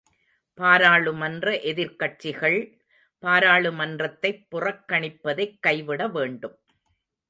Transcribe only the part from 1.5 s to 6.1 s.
எதிர்க் கட்சிகள் பாராளுமன்றத்தைப் புறக்கணிப்பதைக் கைவிட